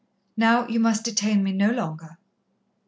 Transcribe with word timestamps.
"Now 0.35 0.67
you 0.67 0.79
must 0.79 1.05
detain 1.05 1.43
me 1.43 1.51
no 1.53 1.69
longer." 1.69 2.17